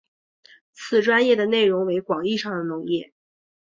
[0.73, 3.13] 此专页的内容为广义上的农业。